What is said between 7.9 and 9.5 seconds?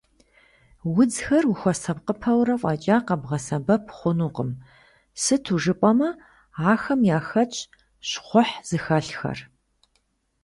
щхъухь зыхэлъхэр.